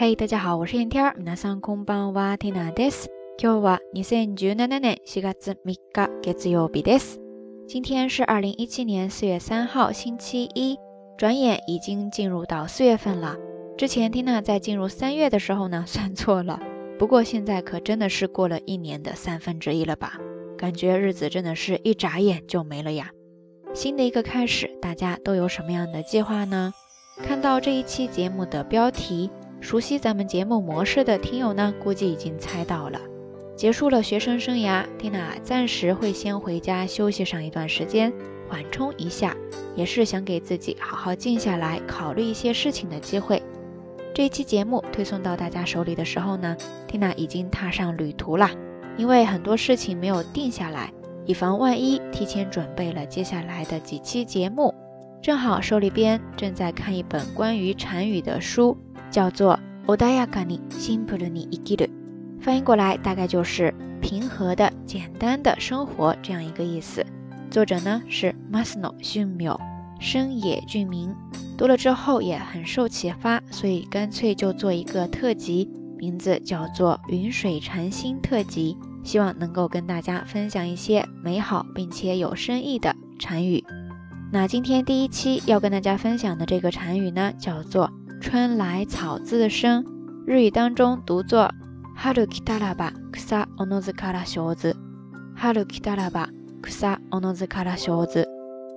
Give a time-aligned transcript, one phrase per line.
[0.00, 1.12] 嗨，大家好，我是燕天。
[1.24, 3.08] 皆さんこんばんは，ティナです。
[3.36, 7.16] 今日は二千十七年四月三日月曜日です。
[7.66, 10.78] 今天是二零一七年四月三号星期一，
[11.18, 13.34] 转眼已经进入到四月份了。
[13.76, 16.60] 之前蒂娜在进入三月的时候呢， 算错了。
[16.96, 20.16] 不过现在可真的是过了一年的三分之一了吧？
[20.56, 23.10] 感觉日子真的是一眨眼就没了呀。
[23.74, 26.72] 新的一个开始，大家都有什么样的计划呢？
[27.24, 29.28] 看到这一期节目的标题。
[29.60, 33.00] 熟悉咱们节目模式的听友呢，估计已经猜到了。
[33.56, 38.12] 结束了学生生涯，蒂娜暂时会先回家休息上一段时间，
[38.48, 39.36] 缓冲一下，
[39.74, 43.42] 也是想给自己好好静下来考虑一些事情的机会。
[44.14, 48.48] 这期节目推送到大家手里的时候呢，蒂娜已经踏上旅途了，
[48.96, 50.92] 因为很多事情没有定下来，
[51.26, 54.72] 以防万一，提前准备了接下来的几期节目。
[55.20, 58.78] 正好手里边正在看一本关于禅语的书。
[59.10, 61.88] 叫做“オダヤカニシンプ i に生きる”，
[62.40, 67.04] 翻译过来大概就是“平和的、简单的生活”这样一个意思。
[67.50, 69.58] 作者呢是 Masno Shimio，
[70.00, 71.14] 生野俊明。
[71.56, 83.64] 读了之后也很受启发，所以干脆就做一个特辑，名字叫做“云水禅心特辑”，希望能够跟大家分享一些美好并且有深意的禅语。
[84.30, 87.90] 那今天第一期要跟大家分享的这个禅语呢，叫做。
[88.20, 89.84] 春来草自生，
[90.26, 91.48] 日语当中读作
[91.96, 94.74] ハルキタラバクサオノズカラ春字。
[95.36, 96.28] ハルキタラバ
[96.60, 98.26] クサオノズカラ小字。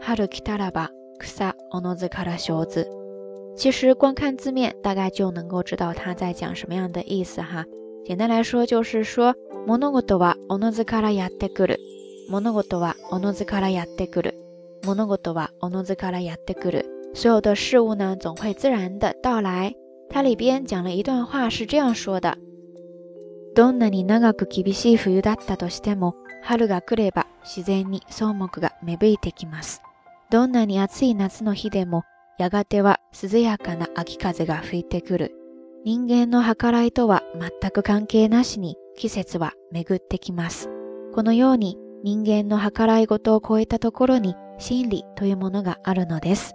[0.00, 2.86] ハルキタラバクサオノズカラ小字。
[3.56, 7.64] 其实光看字面，大概就能够知道他在讲什么样的意思哈。
[8.04, 9.34] 简单来说就是说
[9.66, 11.80] 物事はオノズからやってくる。
[12.28, 14.34] 物事はオノズからやってくる。
[14.84, 16.91] 物事はオノズからやってくる。
[17.14, 19.74] 所有的事物呢，总会自然的到来。
[20.08, 22.36] 它里边讲了一段话，是这样说的：
[23.54, 29.82] どんなに長く厳しい冬だったとしても、春が来れば自然に草木が芽吹いてきます。
[30.30, 32.02] どんなに暑い夏の日でも、
[32.38, 35.32] やがては涼やかな秋風が吹いてくる。
[35.84, 40.70] 人間の計らいとは全く関係なしに季節は巡ってきます。
[41.12, 46.54] このように人間の計らい事を超えたところに真理というものがあるのです。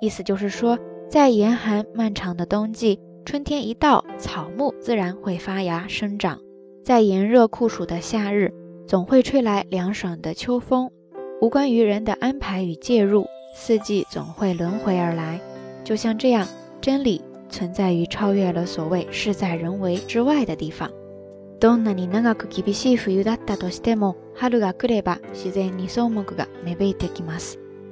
[0.00, 0.78] 意思就是说，
[1.10, 6.38] 在严寒漫长的冬季，春天一到，草木自然会发芽生长；
[6.82, 8.50] 在炎热酷暑的夏日，
[8.86, 10.90] 总会吹来凉爽的秋风。
[11.42, 15.38] 无关于人的安排与介入，四季总会轮回而来。
[15.84, 16.48] 就像这样，
[16.80, 20.90] 真理存在于超越了所谓“事在人为”之外的地方。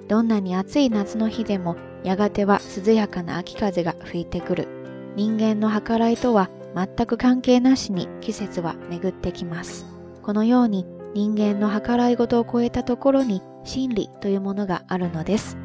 [0.08, 4.69] どんなに暑い夏の日でもやがては涼やかな秋風が吹いてくる
[5.16, 9.86] 人間の計らいとは全く関係なしに季節は巡ってきます
[10.22, 15.58] このように人間の計らい事を超えたところに心理というものがあるのです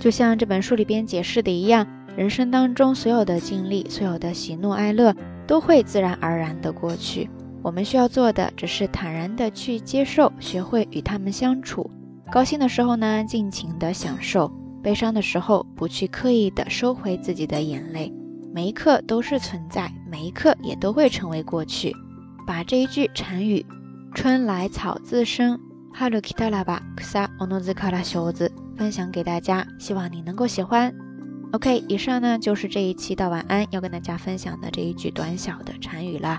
[0.00, 5.14] 就像这本书里边解释的一样人生当中所有的经历所有的喜怒哀乐
[5.46, 7.28] 都会自然而然的过去
[7.62, 11.90] 我们需要做的只是坦然的去接受学会与他们相处
[12.30, 14.46] 高兴的时候呢，尽情的享受；
[14.82, 18.12] 悲伤的时候，不去刻意的收回自己的眼泪。
[18.54, 21.92] 每一刻都是存在，每一刻也都会成为过去。
[22.46, 23.66] 把这一句禅语
[24.14, 25.58] “春来草自生”
[25.92, 26.32] 哈鲁 n o z
[26.64, 30.92] 巴 k a l a s h o 修子分享给大家，希望你能够喜欢。
[31.52, 36.38] OK，以上呢就是这一期道晚安要跟大家分享的这一句短小的禅语了。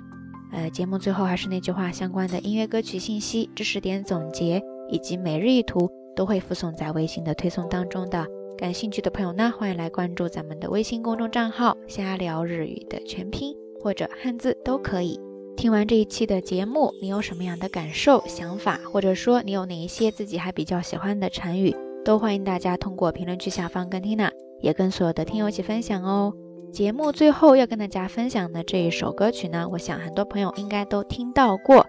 [0.53, 4.61] 呃，节目最后还是那句话，相关的音乐歌曲信息、知识点总结。
[4.91, 15.17] 以及每日一图都会附送在微信的推送当中的，感兴趣的朋友呢，欢迎来关注咱们的微信公众账号“瞎聊日语”的全拼或者汉字都可以。
[15.55, 26.33] 听完这一期的节目，你有什么样的感受、想法，或者说你有哪一些自己还比较喜欢的成语，都欢迎大家通过评论区下方跟 Tina 也跟所有的听友一起分享哦。
[26.73, 31.85] 节目最后要跟大家分享的这一首歌曲呢，我想很多朋友应该都听到过。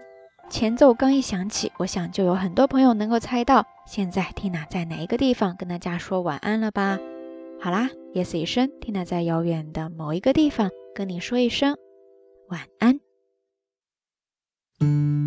[0.49, 6.99] 前奏刚一响起，我想就有很多朋友能够猜到现在 Tina 在哪一个地方跟大家说晚安了吧？
[7.59, 11.77] 好啦，yes 一声，Tina 在遥远的某一个地方跟你说一声
[12.49, 15.22] 晚安。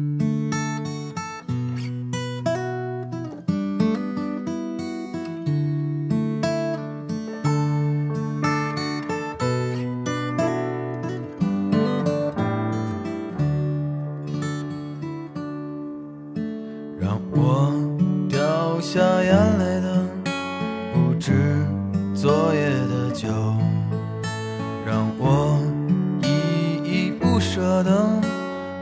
[27.78, 27.92] 我的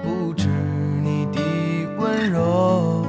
[0.04, 0.46] 不止
[1.02, 1.40] 你的
[1.98, 3.04] 温柔，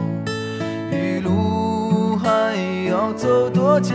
[0.92, 2.56] 一路还
[2.90, 3.94] 要走多久？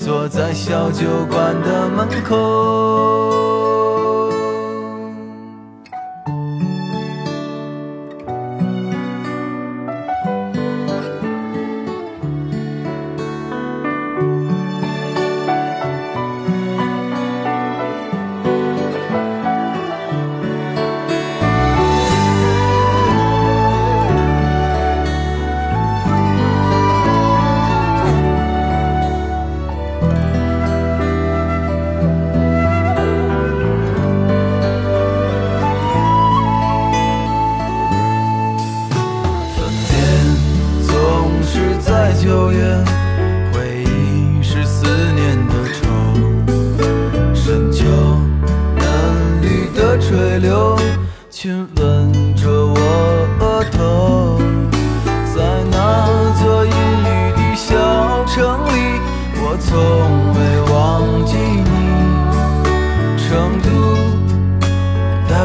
[0.00, 3.79] 坐在小酒馆的门口。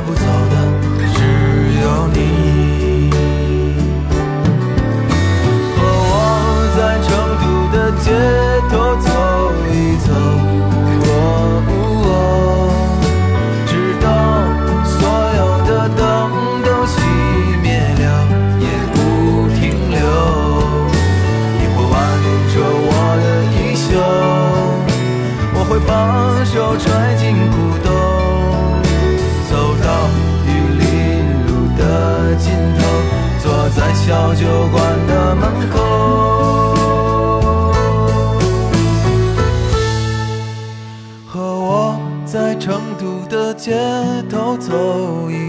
[0.05, 0.21] 不走
[0.51, 0.64] 的。
[43.65, 43.71] 街
[44.29, 44.71] 头走。
[45.31, 45.44] 一